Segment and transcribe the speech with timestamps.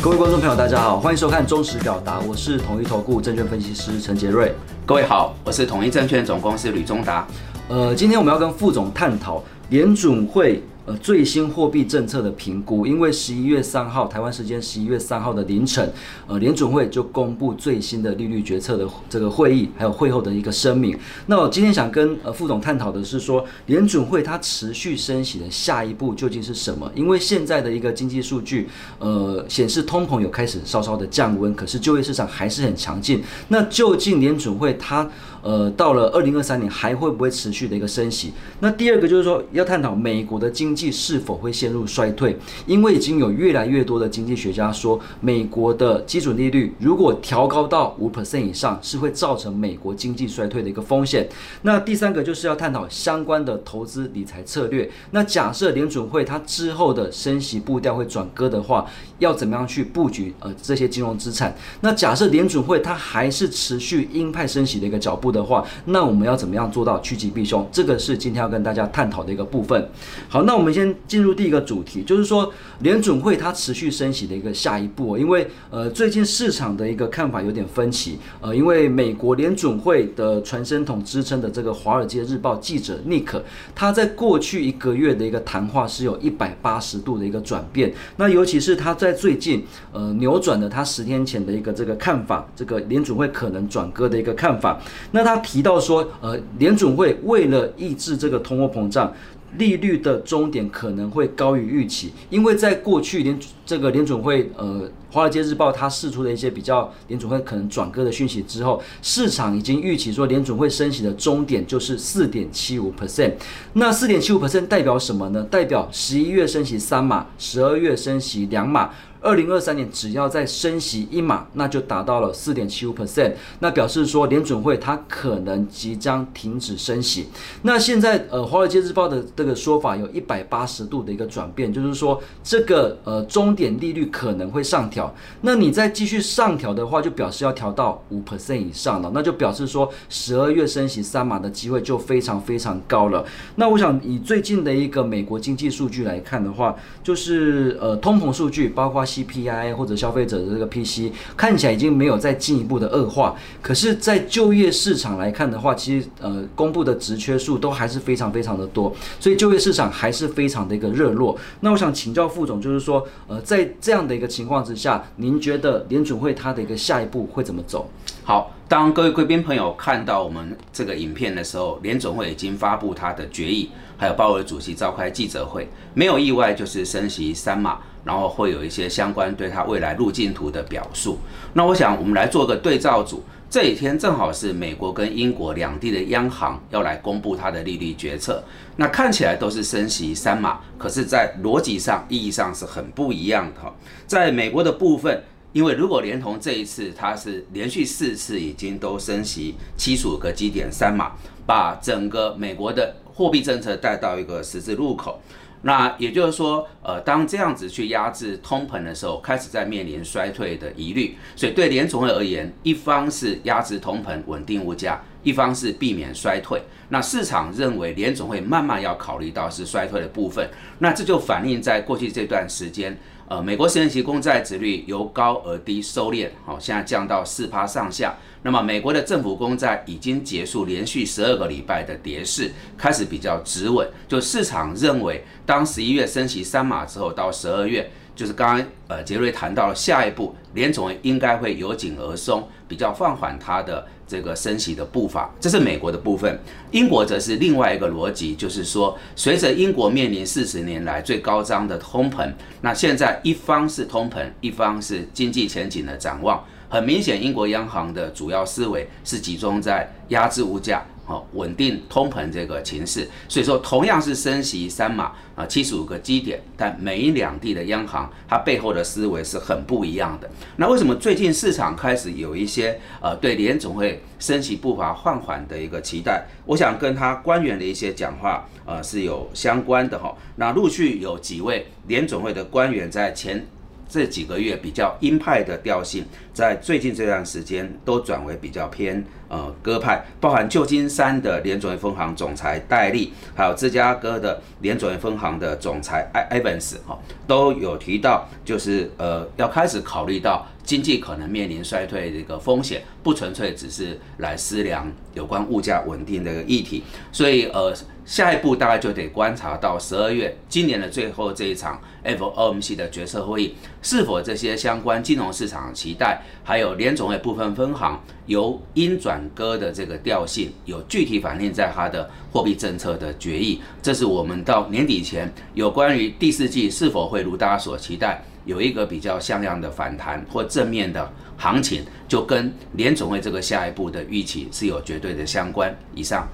[0.00, 4.54] 各位观众朋友，大家好，欢迎收看《忠实表达》，我是统一投顾证券分析师陈杰瑞。
[4.86, 7.26] 各位好，我是统一证券总公司吕忠达。
[7.68, 10.62] 呃，今天我们要跟副总探讨联准会。
[10.88, 15.92] 呃，最新货币政策的评估，因为十一月三号台湾时间十一月三号的凌晨，
[16.26, 20.98] 呃，联准会就公布最新的利率决策的这个会议，还有会后的一个声明。
[21.26, 26.90] 那我今天想跟呃副总探讨的是说，联准会它持续升息的下一步究竟是什么？
[26.94, 28.66] 因为现在的一个经济数据，
[28.98, 33.22] 呃，显示通膨有开始稍稍的降温，可是就业市场还是很强劲。
[33.48, 35.06] 那究竟联准会它
[35.42, 38.32] 呃到了二零二三年还会不会持续的一个升息？
[38.60, 42.36] 那第二个就是说要探讨美国的经济是否会陷入衰退？
[42.66, 51.28] 因为已经有越来越多的经济学家说，美国的基准利率如果调高到五 percent 以上，是会造成美国经济衰退的一个风险。
[51.62, 54.90] 那第三个就是要探讨相关的投资理财策略。
[55.10, 58.86] 那假设联准会它之后的升息步调会转割的话，
[59.18, 61.54] 要怎么样去布局呃这些金融资产？
[61.80, 67.66] 那假设联准会它还是持续鹰派升息的一个脚步的话，那我们要怎么样做到趋吉避凶？
[67.70, 69.88] 这个是今天要跟大家探讨的一个部分。
[70.28, 70.88] 好，那我们先。
[71.06, 83.42] 进入第一个主题，就是说联准会它持续升息的一个下一步，因为呃最近市场的一个看法有点分歧，呃因为美国联准会的传声筒支撑的这个《华尔街日报》记者尼克，
[83.74, 94.78] 他在过去一个月的一个谈话是有一百八十度的一个转变，那尤其是他在最近呃扭转了他十天前的一个这个看法，这个联准会可能转割的一个看法，
[95.12, 99.12] 那那他提到说呃联准会为了抑制这个通货膨胀。
[99.56, 113.32] 利率的终点可能会高于预期，因为在过去联这个联准会呃华尔街日报它释出的一些比较联准会可能转割的讯息之后，市场已经预期说联准会升息的终点就是四点七五 percent。
[113.72, 115.42] 那四点七五 percent 代表什么呢？
[115.44, 118.90] 代表十一月升息三码，十二月升息两码。
[119.20, 127.28] 二零二三年只要再升息一码，那就达到了四点七五 percent，那表示说联准会它可能即将停止升息。
[127.62, 135.14] 那现在呃，华尔街日报的这个说法有一百八十度的一个转变，就是说这个呃终点利率可能会上调。
[135.40, 143.24] 那你再继续上调的话，就表示要调到五 percent 以上了，那就表示说十二月升息三码的机会就非常非常高了。
[143.56, 161.38] 那我想以最近的一个美国经济数据来看的话，就是呃通膨数据，包括 CPI 或者消费者的这个 PC 看起来已经没有再进一步的恶化，可是，在就业市场来看的话，其实呃公布的职缺数都还是非常非常的多，所以就业市场还是非常的一个热络。
[161.60, 167.88] 那我想请教副总，就是说呃在这样的一个情况之下，您觉得联准会它的一个下一步会怎么走？
[168.24, 177.78] 好，当各位贵宾朋友看到我们这个影片的时候，联总会已经发布他的决议，还有鲍尔主席召开记者会，没有意外就是升息三码。
[178.08, 181.18] 然后会有一些相关对它未来路径图的表述。
[181.52, 188.42] 那我想我们来做个对照组，这几天正好是美国跟英国两地的央行要来公布它的利率决策。
[188.76, 193.60] 那看起来都是升息三码，可是，在逻辑上、意义上是很不一样的。
[194.06, 201.12] 在美国的部分，因为如果连同这一次，它是连续四次已经都升息七十五个基点三码，
[201.44, 205.20] 把整个美国的货币政策带到一个十字路口。
[205.62, 211.16] 那也就是说，呃，当这样子去压制通膨的时候，开始在面临衰退的疑虑。
[211.34, 216.62] 所以对联总会而言，一方是压制通膨、稳定物价，一方是避免衰退。
[216.90, 220.48] 那市场认为联总会慢慢要考虑到是衰退的部分。
[220.78, 222.98] 那这就反映在过去这段时间。
[223.28, 228.16] 呃，美国十年期公债值率由高而低收敛，好，现在降到四趴上下。
[228.42, 233.86] 那么，美国的政府公债已经结束连续十二个礼拜的跌势，开始比较止稳。
[234.08, 237.90] 就市场认为，当十一月升息三码之后，到十二月。
[238.18, 246.36] 就是刚刚呃杰瑞谈到了下一步，联总应该会由紧而松，比较放缓它的这个升息的步伐，这是美国的部分。
[246.72, 252.28] 英国则是另外一个逻辑，就是说随着英国面临四十年来最高涨的通膨，
[252.60, 260.84] 那现在一方是通膨，一方是经济前景的展望，很明显，英国央行的主要思维是集中在压制物价。
[261.06, 270.28] 好，稳定通膨这个情势，所以说同样是升息三码啊，七十五个基点，但美两地的央行它背后的思维是很不一样的。
[270.56, 276.26] 那为什么最近市场开始有一些呃对联总会升息步伐放缓的一个期待？
[276.44, 280.14] 我想跟他官员的一些讲话呃是有相关的哈。
[280.36, 283.46] 那陆续有几位联总会的官员在前
[283.88, 307.74] 这几个月比较鹰派的调性，在最近这段时间都转为比较偏呃鸽派，包含旧金山的联准会分行总裁戴利，还有芝加哥的联准会分行的总裁埃埃文斯哈，都有提到，就是呃要开始考虑到经济可能面临衰退的一个风险，不纯粹只是来思量有关物价稳定的一个议题，所以呃。
[308.08, 323.60] 下一步大概就得观察到十二月今年的最后这一场 FOMC 的决策会议，是否这些相关金融市场期待，还有联总会部分分行由鹰转鸽的这个调性，有具体反映在它的货币政策的决议。
[323.82, 335.76] 这是我们到年底前有关于第四季是否会如大家所期待，有一个比较像样的反弹或正面的行情，就跟联总会这个下一步的预期是有绝对的相关。
[335.94, 336.26] 以上。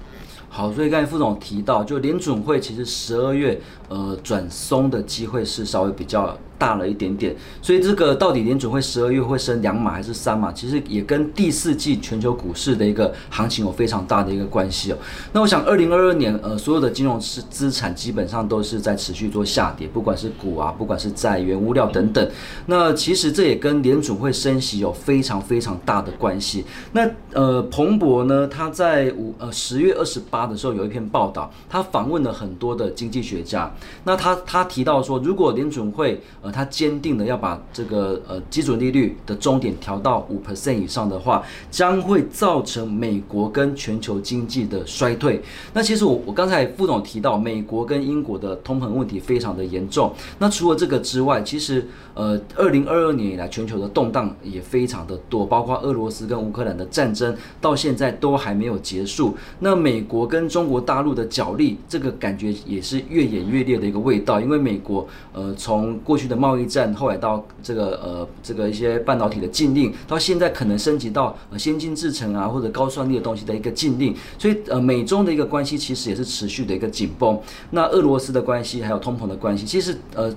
[0.47, 3.59] 好，所以刚才副总提到，就联准会其实十二月
[3.89, 6.37] 呃转松的机会是稍微比较。
[6.57, 14.97] 大了一点点，所以这个到底联准会十二月会升两码还是三码，其实也跟第四季全球股市的一个行情有非常大的一个关系哦。
[15.33, 22.29] 那我想二零二二年呃所有的金融资资产基本上都是在持续做下跌，不管是股啊，不管是债、原物料等等。
[22.67, 26.65] 那其实这也跟联准会升息有非常非常大的关系。
[26.93, 33.71] 那呃彭博呢，他在五呃十月二十八的时候有一篇报道，他访问了很多的经济学家，
[34.03, 45.41] 那他他提到说，如果联准会，他坚定的要把这个呃基准利率的终点调到五 percent 以上的话，将会造成美国跟全球经济的衰退。
[45.73, 50.13] 那其实我我刚才副总提到，美国跟英国的通膨问题非常的严重。
[50.39, 59.35] 那除了这个之外，其实呃，二零二二年以来全球的动荡也非常的多，包括俄罗斯跟乌克兰的战争到现在都还没有结束。
[59.59, 77.39] 那美国跟中国大陆的角力，这个感觉也是越演越烈的一个味道，因为美国呃从过去的贸易战，后来到这个呃这个一些半导体的禁令，到现在可能升级到呃先进制程啊或者高算力的东西的一个禁令，所以呃美中的一个关系其实也是持续的一个紧绷。
[77.71, 80.33] 那俄罗斯的关系还有通膨的关系，其实呃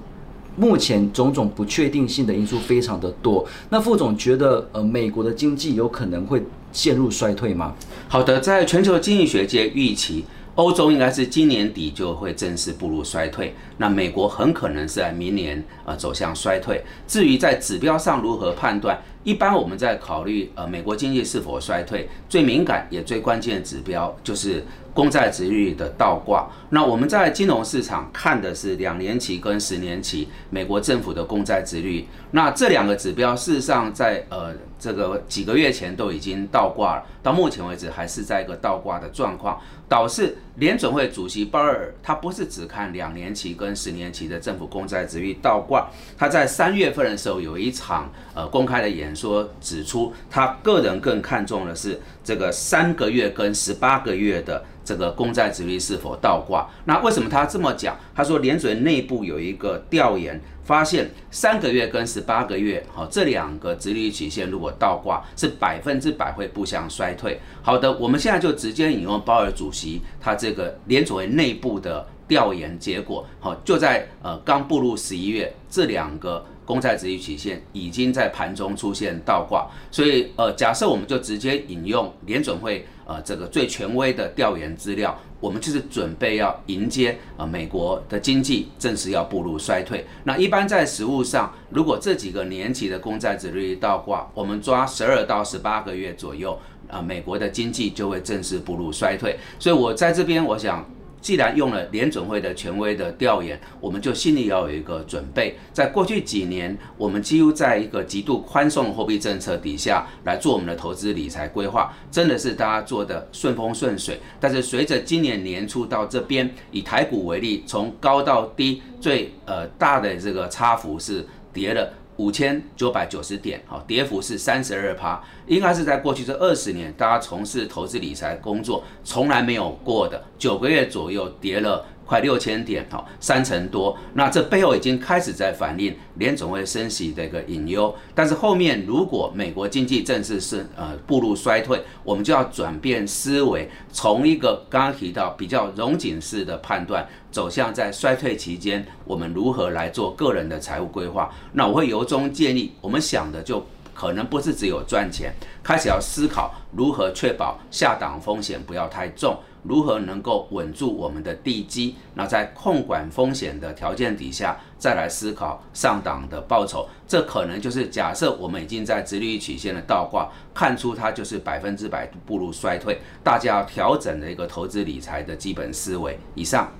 [0.57, 3.47] 目前种种不确定性的因素非常的多。
[3.71, 6.43] 那副总觉得呃美国的经济有可能会
[6.73, 7.75] 陷入衰退吗？
[8.09, 10.25] 好的，在全球经济学界预期。
[10.59, 16.83] 欧洲应该是今年底就会正式步入衰退，那美国很可能是在明年呃走向衰退。
[17.07, 26.51] 至于在指标上如何判断，一般我们在考虑呃美国经济是否衰退，最敏感也最关键的指标就是公债值率的倒挂。
[26.71, 32.09] 那我们在金融市场看的是两年期跟十年期美国政府的公债值率。
[32.33, 54.65] 那这两个指标事实上在呃这个几个月前都已经倒挂了，到目前为止还是在一个倒挂的状况，导致联准会主席鲍尔他不是只看两年期跟十年期的政府公债值率倒挂，他在三月份的时候有一场呃公开的演说，指出他个人更看重的是这个三个月跟十八个月的。
[54.89, 56.67] 这个公债殖率是否倒挂？
[56.87, 57.95] 那为什么他这么讲？
[58.15, 67.41] 他说联准内部有一个调研，发现三个月跟十八个月，好这两个殖率曲线如果倒挂，是百分之百会不相衰退。
[67.63, 76.45] 好的，我们现在就直接引用鲍尔主席他这个联准会内部的调研结果，好就在呃刚步入十一月，这两个。
[76.69, 90.05] 公债殖率曲线已经在盘中出现倒挂，所以呃，假设我们就直接引用联准会呃这个最权威的调研资料，我们就是准备要迎接啊美国的经济正式要步入衰退。
[90.25, 99.39] 那一般在实物上，如果这几个年级的公债殖率倒挂，我们抓十二到十八个月左右，啊，美国的经济就会正式步入衰退。
[99.59, 100.85] 所以我在这边我想。
[101.21, 105.57] 既然用了联准会的权威的调研，我们就心里要有一个准备。
[105.73, 114.19] 在过去几年，我们几乎在一个极度宽松的货币政策底下来做我们的投资理财规划，真的是大家做的顺风顺水。
[114.41, 121.93] 但是随着今年年初到这边，以台股为例，从高到低最呃大的这个差幅是跌了。
[122.19, 131.85] 五千九百九十点，好，跌幅是三十二趴，应该是在过去这二十年，大家从事投资理财工作从来没有过的，九个月左右跌了。
[132.09, 133.95] 快六千点，哈，三成多。
[134.15, 137.95] 那这背后已经开始在反映联总会升息的一个隐忧。
[138.15, 151.31] 但是后面如果美国经济正式是呃步入衰退，我们就要转变思维，从一个刚刚提到比较融景式的判断，走向在衰退期间我们如何来做个人的财务规划。
[151.53, 159.37] 那我会由衷建议，我们想的就可能不是只有赚钱，开始要思考如何确保下档风险不要太重。
[159.63, 166.89] 如何能够稳住我们的地基，那在控管风险的条件底下，再来思考上档的报酬。
[167.07, 176.19] 这可能就是假设我们已经在直率曲线的倒挂，看出它就是百分之百步入衰退，大家要调整的一个投资理财的基本思维。
[176.35, 176.71] 以上。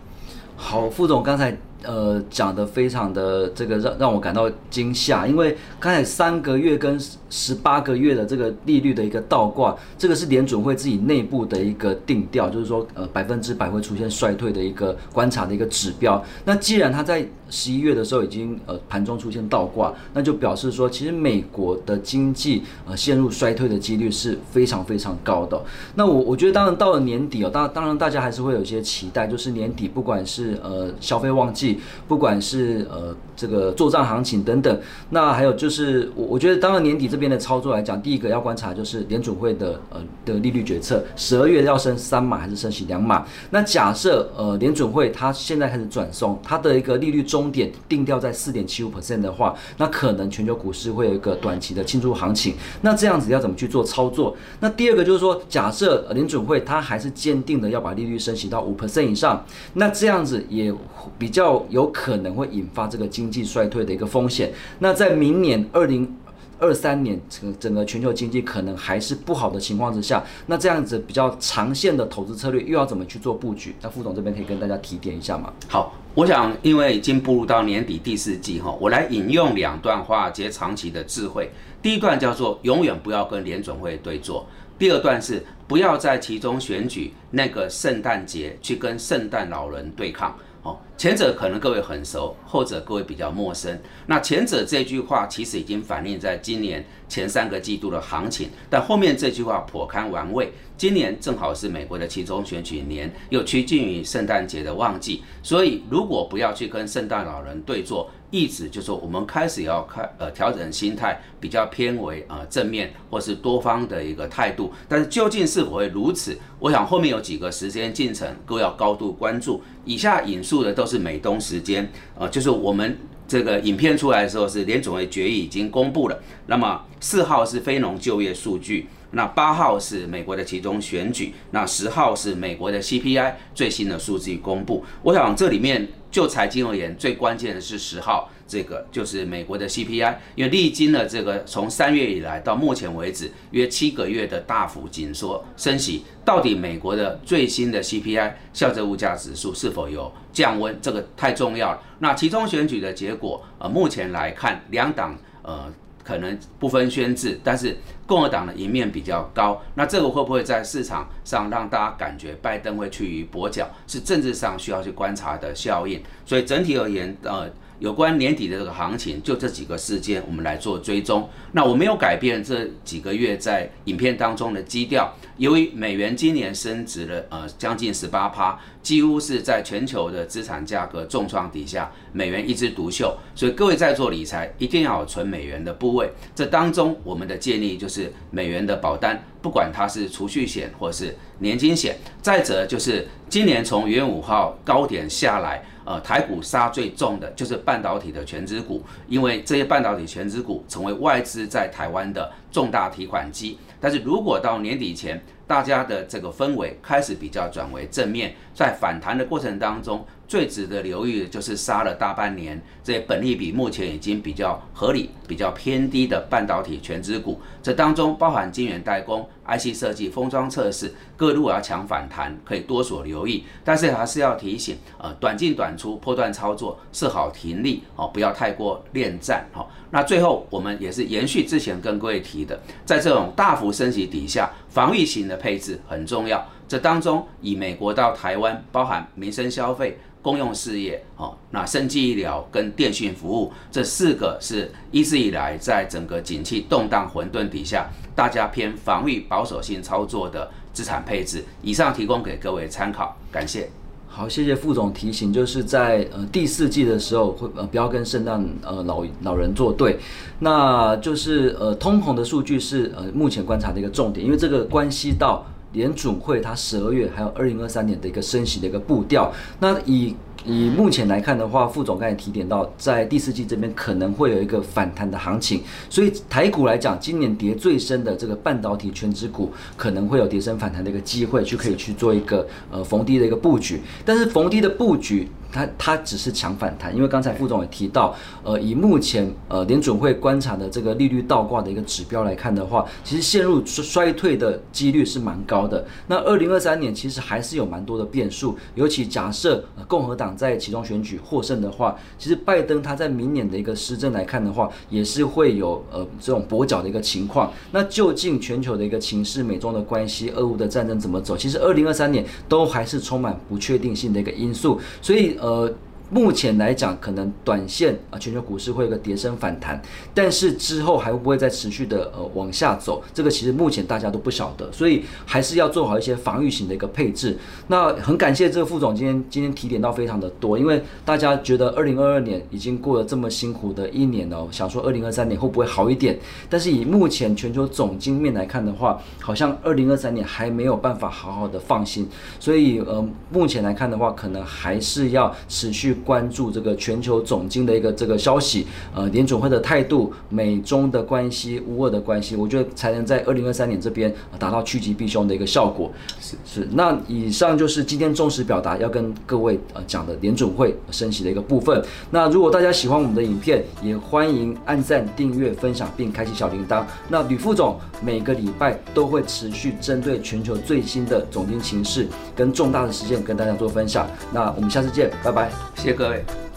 [0.61, 6.99] 好，副总刚才呃讲的非常的这个让让我感到惊吓，因为刚才三个月跟
[7.31, 16.23] 十八个月的这个利率的一个倒挂，这个是联准会自己内部的一个定调，就是说呃百分之百会出现衰退的一个观察的一个指标。
[16.45, 25.61] 那既然它在十一月的时候已经呃盘中出现倒挂，那就表示说其实美国的经济呃陷入衰退的几率是非常非常高的。
[25.95, 43.25] 那我我觉得当然到了年底哦，当当然大家还是会有一些期待，就是年底不管是呃，消费旺季，不管是呃这个做账行情等等，那还有就是我我觉得，当然年底这边的操作来讲，第一个要观察就是联准会的呃的利率决策，十二月要升三码还是升息两码？
[43.51, 52.55] 那假设呃联准会它现在开始转松，它的一个利率终点定调在四点七五 percent 的话，那可能全球股市会有一个短期的庆祝行情。
[52.83, 54.37] 那这样子要怎么去做操作？
[54.61, 60.45] 那第二个就是说，假设联准会它还是坚定的要把利率升息到五 percent 以上，那这样子。
[60.49, 60.75] 也
[61.19, 64.51] 比较有可能会引发这个经济衰退的一个风险。
[64.79, 66.17] 那在明年二零
[66.59, 73.75] 二三年，整整个全球经济可能还是不好的情况之下，那这样子比较长线的投资策略又要怎么去做布局？
[73.81, 75.53] 那副总这边可以跟大家提点一下吗？
[75.69, 81.51] 好，我想因为已经步入到年底第四季哈，我来引用两段华尔街长期的智慧。
[81.81, 84.45] 第一段叫做永远不要跟联准会对坐。
[84.79, 90.37] 第二段是不要在其中选举那个圣诞节去跟圣诞老人对抗。
[90.63, 93.81] 哦，前者可能各位很熟，后者各位比较陌生。
[94.07, 100.53] 那前者这句话其实已经反映在今年前三个季度的行情，但后面这句话颇堪玩味。
[100.77, 108.11] 今年正好是美国的其中选举年，又趋近于圣诞节的旺季，所以如果不要去跟圣诞老人对坐。
[108.31, 114.71] 意思就是说，我们开始要开呃调整心态，比较偏为呃正面或是多方的一个态度。
[114.87, 116.37] 但是究竟是否会如此？
[116.59, 119.63] 我想后面有几个时间进程，各位要高度关注。
[119.87, 126.19] 以下引述的都是美东时间，呃，就是我们这个影片出来的时候是联总会决议已经公布了。
[126.47, 134.83] 那么四号是非农就业数据，那八号是美国的其中选举，那十号是美国的 CPI 最新的数据公布。
[135.03, 135.87] 我想这里面。
[136.11, 150.79] 就财经而言，最关键的是十号，这个就是美国的 CPI，因为历经了这个从三月以来到目前为止约七个月的大幅紧缩升息，到底美国的最新的 CPI 消费物价指数是否有降温？
[150.81, 151.83] 这个太重要了。
[151.99, 155.73] 那其中选举的结果，呃，目前来看，两党呃。
[156.09, 166.03] 可能不分宣制，但是共和党的赢面比较高，那这个会不会在市场上让大家感觉拜登会趋于跛脚，是政治上需要去观察的效应。
[166.25, 167.51] 所以整体而言，呃。
[167.79, 171.29] 有关年底的这个行情，就这几个事件，我们来做追踪。
[171.53, 175.15] 那我没有改变这几个月在影片当中的基调。
[175.37, 183.17] 由于美元今年升值了，呃，将近十八趴，几乎是在全球的资产价格重创底下，美元一枝独秀。
[183.37, 186.11] 所以各位在做理财，一定要存美元的部位。
[186.35, 191.97] 这当中，我们的建议就是美元的保单，不管它是储蓄险或是年金险。
[192.21, 195.63] 再者就是今年从元五号高点下来。
[195.89, 203.57] 呃，台股杀最重的就是半导体的全资股，因为这些半导体全资股成为外资在台湾的重大提款机。
[203.81, 205.19] 但是如果到年底前，
[205.49, 210.07] 大家的这个氛围开始比较转为正面，在反弹的过程当中。
[210.29, 223.45] 最值得留意的就是杀了大半年，这些本利比目前已经比较合理、比较偏低的半导体全资股，这当中包含晶圆代工、IC 设计、封装测试，各路要抢反弹，可以多所留意。
[223.65, 229.67] 但是还是要提醒，呃，短进短出、破断操作设好停利哦，不要太过恋战哈。
[229.91, 236.47] 那最后我们也是延续之前跟各位提的，在这种大幅升级底下，防御型的配置很重要。
[236.69, 239.99] 这当中以美国到台湾，包含民生消费。
[240.21, 251.45] 公用事业，哦，那生技医疗跟电讯服务这四个是一直以来在整个景气动荡混沌底下，大家偏防御保守性操作的资产配置。
[251.63, 253.71] 以上提供给各位参考，感谢。
[254.19, 259.97] 好，谢谢副总提醒，就是在呃第四季的时候会呃不要跟圣诞呃老老人作对，
[260.41, 265.47] 那就是呃通膨的数据是呃目前观察的一个重点，因为这个关系到。
[265.75, 283.81] 联准会它十二月还有二零二三年的一个升息的一个步调，那以以目前来看的话，副总刚才提点到，在第四季这边可能会有一个反弹的行情，所以台股来讲，今年跌最深的这个半导体全指股可能会有跌升反弹的一个机会，去可以去做一个呃逢低的一个布局。
[284.05, 295.85] 但是逢低的布局，它它只是强反弹，因为刚才副总也提到，呃，以目前呃联准会观察的这个利率倒挂的一个指标来看的话，其实陷入衰衰退的几率是蛮高的。
[296.07, 307.53] 那二零二三年其实还是有蛮多的变数，尤其假设、呃共和党在其中选举获胜的话，其实拜登他在明年的一个施政来看的话，也是会有呃这种跛脚的一个情况。
[307.73, 311.37] 那究竟全球的一个情势、美中的关系、俄乌的战争怎么走？
[311.37, 315.73] 其实二零二三年都还是充满不确定性的一个因素，所以呃。
[316.11, 319.81] 目前来讲，可能短线啊，全球股市会有个跌升反弹，
[320.15, 323.03] 但是之后还会不会再持续的呃往下走？
[323.13, 327.37] 这个其实目前大家都不晓得，所以还是要做好一些防御型的一个配置。
[327.67, 336.19] 那很感谢这个副总今天今天提点到非常的多，因为大家觉得二零二二年已经过了这么辛苦的一年哦，想说二零二三年会不会好一点？
[336.49, 342.09] 但是以目前全球总经面来看的话，好像二零二三年还没有办法好好的放心，
[342.41, 345.98] 所以呃目前来看的话，可能还是要持续。
[345.99, 355.91] 关注这个全球总经的一个这个消息，呃，联总会的态度、美中的关系、乌俄的关系，我觉得才能在二零二三年这边达到趋吉避凶的一个效果。
[356.21, 361.83] 是是，那以上就是今天忠实表达要跟各位呃讲的联准会升息的一个部分。
[362.11, 366.85] 那如果大家喜欢我们的影片，也欢迎按赞、订阅、分享并开启小铃铛。
[367.09, 374.07] 那吕副总每个礼拜都会持续针对全球最新的总经情势跟重大的事件跟大家做分享。
[374.33, 375.51] 那我们下次见，拜拜。
[375.89, 376.48] 谢谢各位。